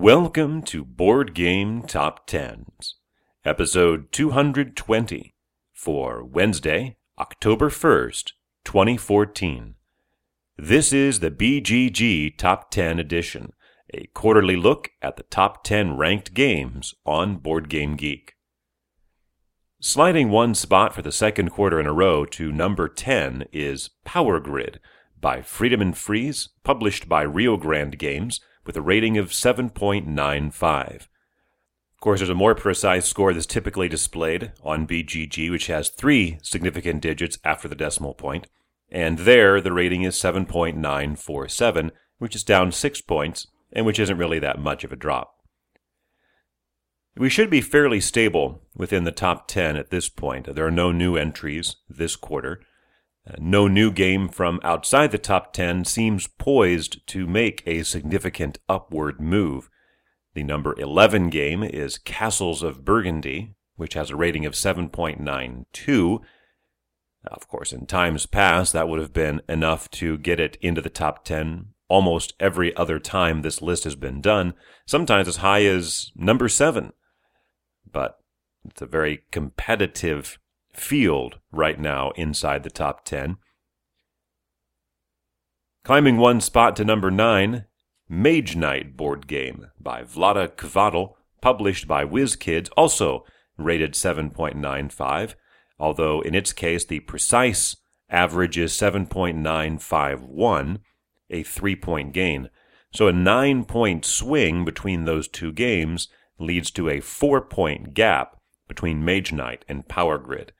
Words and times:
Welcome 0.00 0.62
to 0.66 0.84
Board 0.84 1.34
Game 1.34 1.82
Top 1.82 2.28
Tens, 2.28 2.94
episode 3.44 4.12
220 4.12 5.34
for 5.72 6.22
Wednesday, 6.22 6.98
October 7.18 7.68
1st, 7.68 8.30
2014. 8.64 9.74
This 10.56 10.92
is 10.92 11.18
the 11.18 11.32
BGG 11.32 12.38
Top 12.38 12.70
10 12.70 13.00
edition, 13.00 13.52
a 13.92 14.06
quarterly 14.14 14.54
look 14.54 14.90
at 15.02 15.16
the 15.16 15.24
top 15.24 15.64
10 15.64 15.96
ranked 15.96 16.32
games 16.32 16.94
on 17.04 17.38
Board 17.38 17.68
Game 17.68 17.96
Geek. 17.96 18.36
Sliding 19.80 20.30
one 20.30 20.54
spot 20.54 20.94
for 20.94 21.02
the 21.02 21.10
second 21.10 21.50
quarter 21.50 21.80
in 21.80 21.86
a 21.86 21.92
row 21.92 22.24
to 22.24 22.52
number 22.52 22.88
10 22.88 23.46
is 23.52 23.90
Power 24.04 24.38
Grid 24.38 24.78
by 25.20 25.40
Friedemann 25.40 25.96
Friese, 25.96 26.50
published 26.62 27.08
by 27.08 27.22
Rio 27.22 27.56
Grande 27.56 27.98
Games, 27.98 28.40
with 28.68 28.76
a 28.76 28.82
rating 28.82 29.16
of 29.16 29.30
7.95. 29.30 30.94
Of 30.94 31.08
course, 32.00 32.20
there's 32.20 32.28
a 32.28 32.34
more 32.34 32.54
precise 32.54 33.06
score 33.06 33.32
that's 33.32 33.46
typically 33.46 33.88
displayed 33.88 34.52
on 34.62 34.86
BGG, 34.86 35.50
which 35.50 35.68
has 35.68 35.88
three 35.88 36.38
significant 36.42 37.00
digits 37.00 37.38
after 37.44 37.66
the 37.66 37.74
decimal 37.74 38.12
point, 38.12 38.46
and 38.90 39.20
there 39.20 39.62
the 39.62 39.72
rating 39.72 40.02
is 40.02 40.16
7.947, 40.16 41.92
which 42.18 42.36
is 42.36 42.44
down 42.44 42.70
six 42.70 43.00
points, 43.00 43.46
and 43.72 43.86
which 43.86 43.98
isn't 43.98 44.18
really 44.18 44.38
that 44.38 44.60
much 44.60 44.84
of 44.84 44.92
a 44.92 44.96
drop. 44.96 45.36
We 47.16 47.30
should 47.30 47.48
be 47.48 47.62
fairly 47.62 48.02
stable 48.02 48.60
within 48.76 49.04
the 49.04 49.12
top 49.12 49.48
10 49.48 49.78
at 49.78 49.88
this 49.88 50.10
point. 50.10 50.54
There 50.54 50.66
are 50.66 50.70
no 50.70 50.92
new 50.92 51.16
entries 51.16 51.76
this 51.88 52.16
quarter. 52.16 52.60
No 53.38 53.68
new 53.68 53.90
game 53.90 54.28
from 54.28 54.60
outside 54.62 55.10
the 55.10 55.18
top 55.18 55.52
10 55.52 55.84
seems 55.84 56.26
poised 56.26 57.06
to 57.08 57.26
make 57.26 57.62
a 57.66 57.82
significant 57.82 58.58
upward 58.68 59.20
move. 59.20 59.68
The 60.34 60.42
number 60.42 60.78
11 60.78 61.30
game 61.30 61.62
is 61.62 61.98
Castles 61.98 62.62
of 62.62 62.84
Burgundy, 62.84 63.54
which 63.76 63.94
has 63.94 64.10
a 64.10 64.16
rating 64.16 64.46
of 64.46 64.54
7.92. 64.54 66.20
Of 67.26 67.48
course, 67.48 67.72
in 67.72 67.86
times 67.86 68.26
past, 68.26 68.72
that 68.72 68.88
would 68.88 69.00
have 69.00 69.12
been 69.12 69.42
enough 69.48 69.90
to 69.92 70.16
get 70.18 70.40
it 70.40 70.56
into 70.60 70.80
the 70.80 70.88
top 70.88 71.24
10 71.24 71.66
almost 71.88 72.34
every 72.38 72.76
other 72.76 72.98
time 72.98 73.42
this 73.42 73.62
list 73.62 73.84
has 73.84 73.94
been 73.94 74.20
done, 74.20 74.54
sometimes 74.86 75.26
as 75.26 75.38
high 75.38 75.64
as 75.64 76.12
number 76.14 76.48
7 76.48 76.92
but 77.92 78.18
it's 78.64 78.82
a 78.82 78.86
very 78.86 79.24
competitive 79.30 80.38
field 80.78 81.38
right 81.52 81.78
now 81.78 82.10
inside 82.12 82.62
the 82.62 82.70
top 82.70 83.04
10. 83.04 83.36
Climbing 85.84 86.18
one 86.18 86.40
spot 86.40 86.76
to 86.76 86.84
number 86.84 87.10
9, 87.10 87.64
Mage 88.08 88.56
Knight 88.56 88.96
board 88.96 89.26
game 89.26 89.66
by 89.80 90.02
Vlaada 90.02 90.48
Chvátil, 90.48 91.14
published 91.40 91.86
by 91.86 92.04
WizKids, 92.04 92.68
also 92.76 93.24
rated 93.56 93.94
7.95, 93.94 95.34
although 95.78 96.20
in 96.20 96.34
its 96.34 96.52
case 96.52 96.84
the 96.84 97.00
precise 97.00 97.76
average 98.10 98.58
is 98.58 98.72
7.951, 98.72 100.80
a 101.30 101.42
three 101.42 101.76
point 101.76 102.12
gain. 102.12 102.50
So 102.92 103.08
a 103.08 103.12
nine 103.12 103.64
point 103.64 104.04
swing 104.04 104.64
between 104.64 105.04
those 105.04 105.28
two 105.28 105.52
games 105.52 106.08
leads 106.38 106.70
to 106.72 106.88
a 106.88 107.00
four 107.00 107.42
point 107.42 107.94
gap 107.94 108.36
between 108.66 109.04
Mage 109.04 109.32
Knight 109.32 109.64
and 109.68 109.88
Power 109.88 110.18
Grid. 110.18 110.52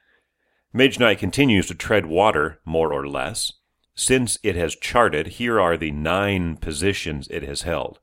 Mage 0.72 0.98
Knight 0.98 1.18
continues 1.18 1.66
to 1.68 1.74
tread 1.74 2.06
water, 2.06 2.60
more 2.64 2.92
or 2.92 3.08
less. 3.08 3.52
Since 3.94 4.38
it 4.42 4.54
has 4.54 4.76
charted, 4.76 5.26
here 5.26 5.58
are 5.58 5.76
the 5.76 5.90
nine 5.90 6.56
positions 6.56 7.26
it 7.30 7.42
has 7.42 7.62
held 7.62 8.00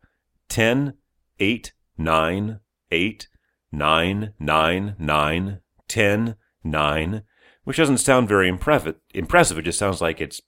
10, 0.50 0.96
8, 1.40 1.74
9, 1.98 2.60
8, 2.92 3.28
9, 3.72 4.34
9, 4.40 4.96
9, 4.98 5.62
10, 5.88 6.36
9, 6.64 7.24
which 7.64 7.78
doesn't 7.78 7.98
sound 8.00 8.28
very 8.28 8.48
impressive. 8.48 8.96
It 9.14 9.62
just 9.62 9.80
sounds 9.80 10.02
like 10.02 10.20
it's 10.20 10.42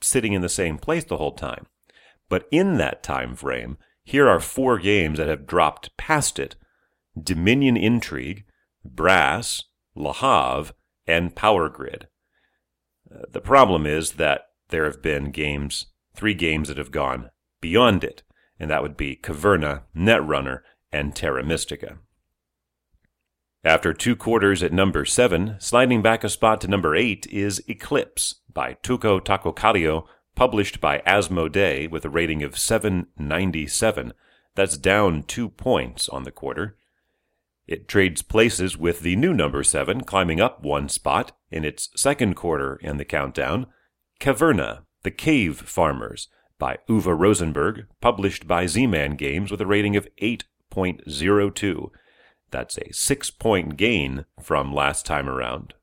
sitting 0.00 0.32
in 0.32 0.42
the 0.42 0.48
same 0.48 0.76
place 0.76 1.04
the 1.04 1.16
whole 1.18 1.32
time. 1.32 1.66
But 2.28 2.48
in 2.50 2.78
that 2.78 3.02
time 3.02 3.36
frame, 3.36 3.78
here 4.02 4.28
are 4.28 4.40
four 4.40 4.78
games 4.78 5.18
that 5.18 5.28
have 5.28 5.46
dropped 5.46 5.96
past 5.96 6.38
it 6.38 6.56
Dominion 7.20 7.76
Intrigue, 7.76 8.44
Brass, 8.84 9.62
Le 9.94 10.12
Havre, 10.12 10.74
and 11.06 11.34
Power 11.34 11.68
Grid. 11.68 12.08
Uh, 13.12 13.22
the 13.30 13.40
problem 13.40 13.86
is 13.86 14.12
that 14.12 14.48
there 14.68 14.84
have 14.84 15.02
been 15.02 15.30
games, 15.30 15.86
three 16.14 16.34
games 16.34 16.68
that 16.68 16.78
have 16.78 16.90
gone 16.90 17.30
beyond 17.60 18.04
it, 18.04 18.22
and 18.58 18.70
that 18.70 18.82
would 18.82 18.96
be 18.96 19.16
Caverna, 19.16 19.82
Netrunner, 19.96 20.60
and 20.92 21.14
Terra 21.14 21.44
Mystica. 21.44 21.98
After 23.64 23.94
two 23.94 24.14
quarters 24.14 24.62
at 24.62 24.72
number 24.72 25.04
seven, 25.04 25.56
sliding 25.58 26.02
back 26.02 26.22
a 26.22 26.28
spot 26.28 26.60
to 26.60 26.68
number 26.68 26.94
eight 26.94 27.26
is 27.28 27.62
Eclipse 27.66 28.36
by 28.52 28.74
Touko 28.82 29.20
Tahkokallio 29.20 30.06
published 30.34 30.80
by 30.80 30.98
Asmodee 31.06 31.90
with 31.90 32.04
a 32.04 32.10
rating 32.10 32.42
of 32.42 32.58
797. 32.58 34.12
That's 34.54 34.76
down 34.76 35.22
two 35.22 35.48
points 35.48 36.08
on 36.08 36.24
the 36.24 36.30
quarter. 36.30 36.76
It 37.66 37.88
trades 37.88 38.22
places 38.22 38.76
with 38.76 39.00
the 39.00 39.16
new 39.16 39.32
number 39.32 39.62
7, 39.62 40.02
climbing 40.02 40.40
up 40.40 40.62
one 40.62 40.88
spot 40.88 41.32
in 41.50 41.64
its 41.64 41.88
second 41.96 42.34
quarter 42.34 42.76
in 42.76 42.98
the 42.98 43.04
countdown. 43.04 43.66
Caverna, 44.20 44.84
The 45.02 45.10
Cave 45.10 45.56
Farmers, 45.58 46.28
by 46.58 46.78
Uwe 46.88 47.18
Rosenberg, 47.18 47.86
published 48.00 48.46
by 48.46 48.66
Z 48.66 48.86
Man 48.86 49.16
Games 49.16 49.50
with 49.50 49.60
a 49.60 49.66
rating 49.66 49.96
of 49.96 50.08
8.02. 50.20 51.90
That's 52.50 52.78
a 52.78 52.92
six 52.92 53.30
point 53.30 53.76
gain 53.76 54.26
from 54.40 54.72
last 54.72 55.04
time 55.06 55.28
around. 55.28 55.74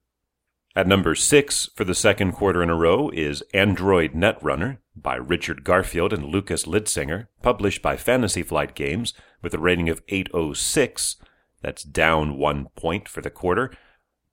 At 0.74 0.88
number 0.88 1.16
six 1.16 1.70
for 1.76 1.84
the 1.84 1.94
second 1.94 2.32
quarter 2.32 2.64
in 2.64 2.70
a 2.70 2.76
row 2.76 3.10
is 3.10 3.44
Android 3.54 4.14
Netrunner 4.14 4.78
by 4.96 5.16
Richard 5.16 5.66
Garfield 5.66 6.14
and 6.14 6.26
Lucas 6.26 6.66
Litzsinger, 6.66 7.28
published 7.42 7.82
by 7.82 7.98
Fantasy 7.98 8.42
Flight 8.42 8.74
Games 8.74 9.14
with 9.42 9.54
a 9.54 9.60
rating 9.60 9.90
of 9.90 10.02
806. 10.08 11.18
That's 11.62 11.84
down 11.84 12.38
one 12.38 12.68
point 12.76 13.08
for 13.08 13.22
the 13.22 13.30
quarter, 13.30 13.72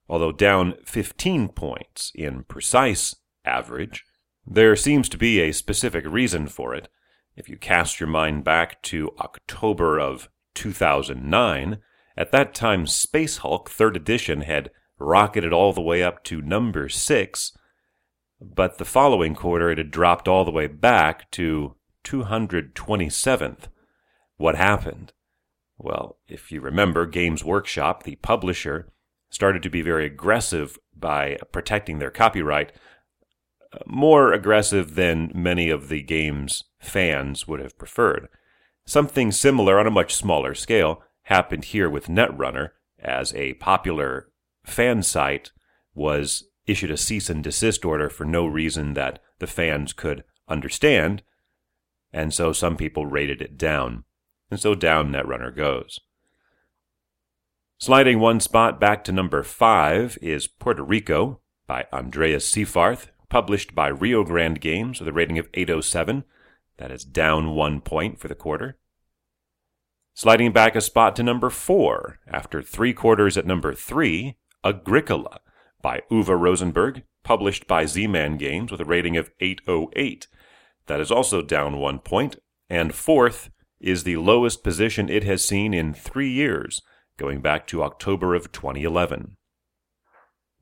although 0.08 0.32
down 0.32 0.74
15 0.84 1.48
points 1.48 2.12
in 2.14 2.44
precise 2.44 3.14
average. 3.44 4.04
There 4.46 4.76
seems 4.76 5.08
to 5.10 5.18
be 5.18 5.40
a 5.40 5.52
specific 5.52 6.04
reason 6.06 6.46
for 6.46 6.74
it. 6.74 6.88
If 7.36 7.48
you 7.48 7.56
cast 7.56 8.00
your 8.00 8.08
mind 8.08 8.44
back 8.44 8.82
to 8.84 9.10
October 9.20 9.98
of 9.98 10.28
2009, 10.54 11.78
at 12.16 12.32
that 12.32 12.54
time 12.54 12.86
Space 12.86 13.38
Hulk 13.38 13.70
3rd 13.70 13.96
edition 13.96 14.40
had 14.40 14.70
rocketed 14.98 15.52
all 15.52 15.72
the 15.72 15.80
way 15.82 16.02
up 16.02 16.24
to 16.24 16.42
number 16.42 16.88
six, 16.88 17.56
but 18.40 18.78
the 18.78 18.84
following 18.84 19.34
quarter 19.34 19.70
it 19.70 19.78
had 19.78 19.90
dropped 19.90 20.26
all 20.26 20.44
the 20.44 20.50
way 20.50 20.66
back 20.66 21.30
to 21.32 21.76
227th. 22.04 23.68
What 24.36 24.56
happened? 24.56 25.12
Well, 25.78 26.18
if 26.26 26.50
you 26.50 26.60
remember, 26.60 27.06
Games 27.06 27.44
Workshop, 27.44 28.02
the 28.02 28.16
publisher, 28.16 28.92
started 29.30 29.62
to 29.62 29.70
be 29.70 29.82
very 29.82 30.06
aggressive 30.06 30.78
by 30.96 31.38
protecting 31.52 31.98
their 31.98 32.10
copyright, 32.10 32.72
uh, 33.72 33.78
more 33.86 34.32
aggressive 34.32 34.94
than 34.96 35.30
many 35.34 35.70
of 35.70 35.88
the 35.88 36.02
game's 36.02 36.64
fans 36.80 37.46
would 37.46 37.60
have 37.60 37.78
preferred. 37.78 38.28
Something 38.86 39.30
similar 39.30 39.78
on 39.78 39.86
a 39.86 39.90
much 39.90 40.14
smaller 40.14 40.54
scale 40.54 41.02
happened 41.24 41.66
here 41.66 41.88
with 41.88 42.08
Netrunner, 42.08 42.70
as 42.98 43.32
a 43.34 43.54
popular 43.54 44.30
fan 44.64 45.02
site 45.02 45.52
was 45.94 46.48
issued 46.66 46.90
a 46.90 46.96
cease 46.96 47.30
and 47.30 47.44
desist 47.44 47.84
order 47.84 48.10
for 48.10 48.24
no 48.24 48.46
reason 48.46 48.94
that 48.94 49.20
the 49.38 49.46
fans 49.46 49.92
could 49.92 50.24
understand, 50.48 51.22
and 52.12 52.34
so 52.34 52.52
some 52.52 52.76
people 52.76 53.06
rated 53.06 53.40
it 53.40 53.56
down. 53.56 54.04
And 54.50 54.58
so 54.58 54.74
down 54.74 55.12
Netrunner 55.12 55.54
goes. 55.54 56.00
Sliding 57.78 58.18
one 58.18 58.40
spot 58.40 58.80
back 58.80 59.04
to 59.04 59.12
number 59.12 59.42
five 59.42 60.18
is 60.20 60.48
Puerto 60.48 60.82
Rico 60.82 61.40
by 61.66 61.86
Andreas 61.92 62.50
Seyfarth, 62.50 63.08
published 63.28 63.74
by 63.74 63.88
Rio 63.88 64.24
Grande 64.24 64.60
Games 64.60 64.98
with 64.98 65.08
a 65.08 65.12
rating 65.12 65.38
of 65.38 65.48
807. 65.54 66.24
That 66.78 66.90
is 66.90 67.04
down 67.04 67.54
one 67.54 67.80
point 67.80 68.18
for 68.18 68.28
the 68.28 68.34
quarter. 68.34 68.78
Sliding 70.14 70.52
back 70.52 70.74
a 70.74 70.80
spot 70.80 71.14
to 71.16 71.22
number 71.22 71.50
four, 71.50 72.18
after 72.26 72.62
three 72.62 72.92
quarters 72.92 73.36
at 73.36 73.46
number 73.46 73.72
three, 73.72 74.36
Agricola 74.64 75.38
by 75.80 76.02
Uwe 76.10 76.36
Rosenberg, 76.36 77.04
published 77.22 77.68
by 77.68 77.86
Z-Man 77.86 78.36
Games 78.36 78.72
with 78.72 78.80
a 78.80 78.84
rating 78.84 79.16
of 79.16 79.30
808. 79.38 80.26
That 80.86 81.00
is 81.00 81.12
also 81.12 81.42
down 81.42 81.76
one 81.76 82.00
point. 82.00 82.36
And 82.68 82.94
fourth 82.94 83.50
is 83.80 84.04
the 84.04 84.16
lowest 84.16 84.62
position 84.62 85.08
it 85.08 85.24
has 85.24 85.44
seen 85.44 85.72
in 85.72 85.94
three 85.94 86.30
years, 86.30 86.82
going 87.16 87.40
back 87.40 87.66
to 87.66 87.82
October 87.82 88.34
of 88.34 88.52
2011. 88.52 89.36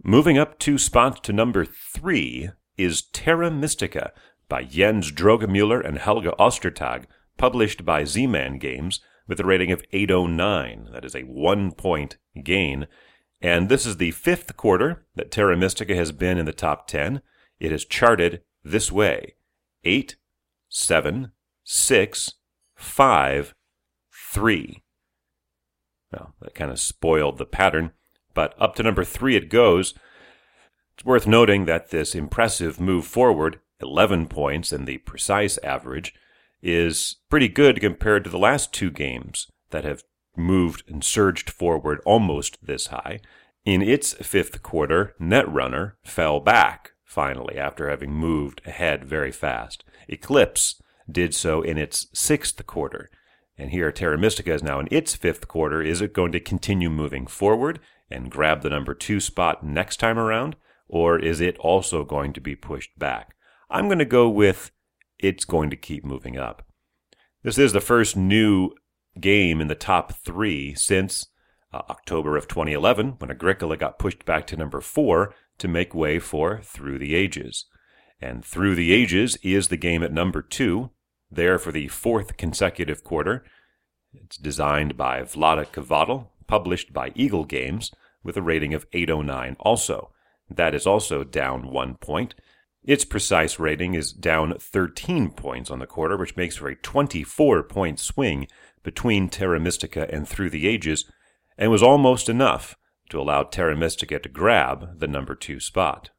Moving 0.03 0.39
up 0.39 0.59
two 0.59 0.79
spots 0.79 1.21
to 1.21 1.33
number 1.33 1.65
three 1.65 2.51
is 2.77 3.03
Terra 3.03 3.51
Mystica 3.51 4.13
by 4.49 4.65
Jens 4.65 5.11
Drogemuller 5.11 5.85
and 5.85 5.99
Helga 5.99 6.33
Ostertag, 6.39 7.05
published 7.37 7.85
by 7.85 8.05
Z-Man 8.05 8.59
Games 8.59 9.01
with 9.27 9.41
a 9.41 9.45
rating 9.45 9.73
of 9.73 9.83
809. 9.93 10.91
That 10.93 11.05
is 11.05 11.15
a 11.15 11.23
one 11.23 11.73
point 11.73 12.19
gain. 12.43 12.87
And 13.41 13.69
this 13.69 13.85
is 13.85 13.97
the 13.97 14.13
fifth 14.13 14.57
quarter 14.57 15.05
that 15.15 15.31
Terra 15.31 15.57
Mystica 15.57 15.95
has 15.95 16.13
been 16.13 16.39
in 16.39 16.47
the 16.47 16.53
top 16.53 16.87
10. 16.87 17.21
It 17.59 17.73
is 17.73 17.85
charted 17.85 18.43
this 18.63 18.93
way 18.93 19.35
8, 19.85 20.17
7, 20.69 21.33
6, 21.65 22.33
5, 22.77 23.55
3. 24.13 24.83
Well, 26.13 26.35
that 26.41 26.55
kind 26.55 26.71
of 26.71 26.79
spoiled 26.79 27.39
the 27.39 27.47
pattern, 27.47 27.93
but 28.35 28.55
up 28.61 28.77
to 28.77 28.83
number 28.83 29.05
3 29.05 29.37
it 29.37 29.51
goes. 29.51 29.95
It's 30.95 31.05
worth 31.05 31.27
noting 31.27 31.65
that 31.65 31.91
this 31.91 32.15
impressive 32.15 32.81
move 32.81 33.07
forward, 33.07 33.61
11 33.81 34.29
points 34.29 34.73
and 34.73 34.87
the 34.87 34.99
precise 34.99 35.59
average, 35.59 36.15
is 36.63 37.17
pretty 37.29 37.49
good 37.49 37.81
compared 37.81 38.25
to 38.25 38.31
the 38.31 38.39
last 38.39 38.73
two 38.73 38.91
games 38.91 39.51
that 39.71 39.85
have 39.85 40.05
moved 40.37 40.85
and 40.89 41.03
surged 41.03 41.51
forward 41.51 42.01
almost 42.05 42.59
this 42.63 42.89
high. 42.89 43.21
In 43.65 43.83
its 43.83 44.13
fifth 44.15 44.63
quarter, 44.63 45.15
Netrunner 45.21 45.95
fell 46.05 46.41
back 46.41 46.93
finally 47.05 47.59
after 47.59 47.91
having 47.91 48.13
moved 48.13 48.61
ahead 48.65 49.05
very 49.05 49.33
fast. 49.33 49.85
Eclipse 50.09 50.81
did 51.11 51.35
so 51.35 51.63
in 51.63 51.79
its 51.79 52.07
sixth 52.13 52.65
quarter. 52.67 53.11
And 53.59 53.71
here, 53.71 53.91
Terra 53.91 54.19
Mystica 54.19 54.53
is 54.53 54.63
now 54.63 54.81
in 54.81 54.89
its 54.91 55.15
fifth 55.15 55.49
quarter. 55.49 55.81
Is 55.83 56.01
it 56.01 56.13
going 56.13 56.33
to 56.33 56.41
continue 56.41 56.91
moving 56.91 57.27
forward 57.27 57.81
and 58.11 58.31
grab 58.31 58.63
the 58.63 58.71
number 58.71 58.95
two 58.95 59.21
spot 59.21 59.65
next 59.65 59.99
time 59.99 60.19
around? 60.19 60.57
Or 60.89 61.19
is 61.19 61.41
it 61.41 61.57
also 61.59 62.05
going 62.05 62.33
to 62.35 62.41
be 62.41 62.55
pushed 62.55 62.99
back? 62.99 63.35
I'm 63.71 63.87
going 63.87 63.99
to 63.99 64.05
go 64.05 64.29
with 64.29 64.71
it's 65.19 65.45
going 65.45 65.71
to 65.71 65.77
keep 65.77 66.05
moving 66.05 66.37
up. 66.37 66.67
This 67.43 67.59
is 67.59 67.73
the 67.73 67.81
first 67.81 68.17
new 68.17 68.73
game 69.21 69.61
in 69.61 69.69
the 69.69 69.75
top 69.75 70.13
three 70.13 70.75
since 70.75 71.29
uh, 71.73 71.83
October 71.89 72.37
of 72.37 72.49
2011 72.49 73.15
when 73.19 73.31
Agricola 73.31 73.77
got 73.77 73.99
pushed 73.99 74.25
back 74.25 74.47
to 74.49 74.57
number 74.57 74.81
four 74.81 75.35
to 75.59 75.69
make 75.69 75.95
way 75.95 76.19
for 76.19 76.61
Through 76.63 76.99
the 76.99 77.15
Ages. 77.15 77.67
And 78.21 78.45
Through 78.45 78.75
the 78.75 78.93
Ages 78.93 79.37
is 79.43 79.69
the 79.69 79.77
game 79.77 80.03
at 80.03 80.13
number 80.13 80.43
two, 80.43 80.91
there 81.31 81.59
for 81.59 81.73
the 81.73 81.89
fourth 81.89 82.37
consecutive 82.37 83.05
quarter. 83.05 83.45
It's 84.13 84.37
designed 84.37 84.97
by 84.97 85.23
Chvátil, 85.23 86.29
published 86.47 86.93
by 86.93 87.13
Eagle 87.15 87.45
Games, 87.45 87.93
with 88.23 88.37
a 88.37 88.43
rating 88.43 88.75
of 88.75 88.87
809 88.93 89.57
also. 89.61 90.11
That 90.51 90.75
is 90.75 90.87
also 90.87 91.25
down 91.25 91.71
one 91.71 91.97
point. 91.97 92.35
Its 92.85 93.05
precise 93.05 93.59
rating 93.59 93.95
is 93.95 94.13
down 94.13 94.55
13 94.59 95.31
points 95.31 95.71
on 95.71 95.81
the 95.81 95.87
quarter, 95.87 96.17
which 96.17 96.37
makes 96.37 96.57
for 96.57 96.69
a 96.69 96.77
24 96.77 97.65
point 97.65 97.99
swing 97.99 98.47
between 98.83 99.29
Terra 99.29 99.59
Mystica 99.59 100.09
and 100.13 100.29
Through 100.29 100.51
the 100.51 100.69
Ages, 100.69 101.11
and 101.59 101.71
was 101.71 101.83
almost 101.83 102.29
enough 102.29 102.77
to 103.11 103.21
allow 103.21 103.43
Terra 103.43 103.77
Mystica 103.77 104.19
to 104.21 104.29
grab 104.29 105.01
the 105.01 105.09
number 105.09 105.35
two 105.35 105.59
spot. 105.59 106.11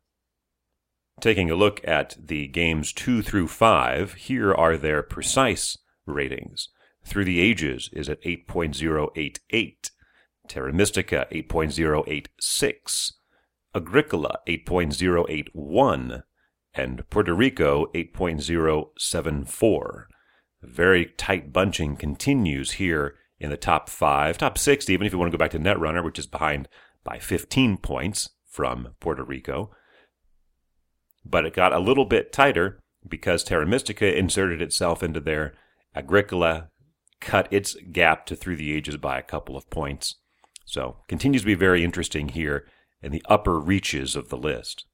Taking 1.20 1.50
a 1.50 1.56
look 1.56 1.82
at 1.84 2.16
the 2.20 2.48
games 2.48 2.94
2 2.94 3.24
through 3.24 3.48
5, 3.48 4.14
here 4.14 4.54
are 4.54 4.78
their 4.78 5.02
precise 5.02 5.76
ratings. 6.06 6.70
Through 7.04 7.26
the 7.26 7.40
Ages 7.40 7.90
is 7.92 8.08
at 8.08 8.22
8.088, 8.22 9.90
Terra 10.48 10.72
Mystica 10.72 11.26
8.086, 11.32 13.14
Agricola 13.74 14.40
8.081, 14.48 16.22
and 16.76 17.10
Puerto 17.10 17.34
Rico 17.34 17.88
8.074. 17.96 20.04
Very 20.62 21.06
tight 21.18 21.52
bunching 21.52 21.96
continues 21.96 22.74
here 22.74 23.16
in 23.40 23.50
the 23.50 23.58
top 23.58 23.90
five, 23.90 24.38
top 24.38 24.60
six, 24.60 24.88
even 24.88 25.08
if 25.08 25.14
you 25.14 25.20
want 25.20 25.32
to 25.32 25.38
go 25.38 25.42
back 25.42 25.52
to 25.52 25.60
Netrunner, 25.60 26.04
which 26.04 26.20
is 26.20 26.28
behind 26.28 26.68
by 27.04 27.18
15 27.18 27.78
points 27.78 28.30
from 28.46 28.90
Puerto 29.00 29.24
Rico. 29.24 29.72
But 31.30 31.46
it 31.46 31.54
got 31.54 31.74
a 31.74 31.80
little 31.80 32.06
bit 32.06 32.32
tighter 32.32 32.80
because 33.08 33.44
Terra 33.44 33.66
Mystica 33.66 34.18
inserted 34.18 34.62
itself 34.62 35.04
into 35.04 35.20
there. 35.20 35.54
Agricola 35.96 36.70
cut 37.20 37.48
its 37.52 37.76
gap 37.92 38.26
to 38.28 38.36
Through 38.36 38.58
the 38.58 38.74
Ages 38.74 38.98
by 38.98 39.18
a 39.18 39.24
couple 39.24 39.58
of 39.58 39.70
points. 39.70 40.16
So 40.66 40.98
continues 41.08 41.42
to 41.44 41.48
be 41.48 41.56
very 41.56 41.84
interesting 41.84 42.30
here 42.30 42.68
in 43.02 43.12
the 43.12 43.24
upper 43.28 43.60
reaches 43.60 44.16
of 44.16 44.30
the 44.30 44.38
list. 44.38 44.86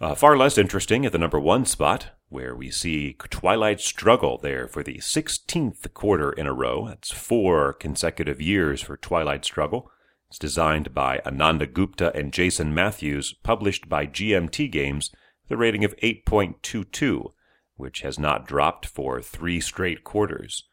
Uh, 0.00 0.14
far 0.14 0.36
less 0.36 0.56
interesting 0.56 1.04
at 1.04 1.12
the 1.12 1.18
number 1.18 1.38
one 1.38 1.66
spot, 1.66 2.12
where 2.30 2.54
we 2.54 2.70
see 2.70 3.14
Twilight 3.28 3.80
Struggle 3.80 4.38
there 4.38 4.66
for 4.66 4.82
the 4.82 4.96
16th 4.98 5.92
quarter 5.92 6.32
in 6.32 6.46
a 6.46 6.54
row. 6.54 6.88
That's 6.88 7.10
four 7.10 7.74
consecutive 7.74 8.40
years 8.40 8.80
for 8.80 8.96
Twilight 8.96 9.44
Struggle. 9.44 9.90
It's 10.30 10.38
designed 10.38 10.94
by 10.94 11.20
Ananda 11.26 11.66
Gupta 11.66 12.14
and 12.14 12.32
Jason 12.32 12.72
Matthews, 12.72 13.34
published 13.42 13.88
by 13.88 14.06
GMT 14.06 14.70
Games, 14.70 15.10
the 15.48 15.56
rating 15.56 15.84
of 15.84 15.96
8.22, 15.96 17.32
which 17.74 18.02
has 18.02 18.16
not 18.16 18.46
dropped 18.46 18.86
for 18.86 19.20
three 19.20 19.58
straight 19.58 20.04
quarters. 20.04 20.68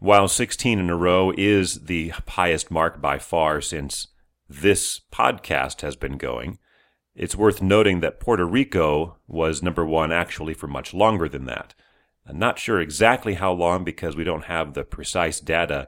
While 0.00 0.26
16 0.26 0.80
in 0.80 0.90
a 0.90 0.96
row 0.96 1.32
is 1.38 1.84
the 1.84 2.08
highest 2.26 2.72
mark 2.72 3.00
by 3.00 3.20
far 3.20 3.60
since 3.60 4.08
this 4.48 5.00
podcast 5.12 5.82
has 5.82 5.94
been 5.94 6.18
going, 6.18 6.58
it's 7.14 7.36
worth 7.36 7.62
noting 7.62 8.00
that 8.00 8.18
Puerto 8.18 8.44
Rico 8.44 9.18
was 9.28 9.62
number 9.62 9.86
one 9.86 10.10
actually 10.10 10.54
for 10.54 10.66
much 10.66 10.92
longer 10.92 11.28
than 11.28 11.44
that. 11.44 11.72
I'm 12.26 12.40
not 12.40 12.58
sure 12.58 12.80
exactly 12.80 13.34
how 13.34 13.52
long 13.52 13.84
because 13.84 14.16
we 14.16 14.24
don't 14.24 14.46
have 14.46 14.74
the 14.74 14.82
precise 14.82 15.38
data, 15.38 15.86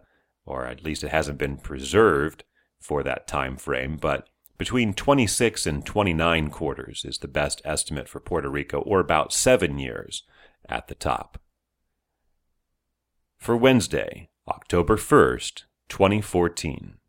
or 0.51 0.67
at 0.67 0.85
least 0.85 1.05
it 1.05 1.11
hasn't 1.11 1.39
been 1.39 1.57
preserved 1.57 2.43
for 2.81 3.03
that 3.03 3.29
time 3.29 3.57
frame, 3.57 3.97
but 3.97 4.29
between 4.59 4.93
26 4.93 5.67
and 5.67 5.87
29 5.87 6.51
quarters 6.51 7.05
is 7.05 7.19
the 7.19 7.29
best 7.29 7.63
estimate 7.65 8.09
for 8.09 8.21
Puerto 8.21 8.49
Rico, 8.49 8.81
or 8.81 9.01
about 9.01 9.33
seven 9.33 9.79
years 9.79 10.25
at 10.69 10.89
the 10.89 10.95
top. 10.95 11.41
For 13.39 13.57
Wednesday, 13.57 14.29
October 14.49 14.97
1st, 14.97 15.63
2014. 15.89 16.97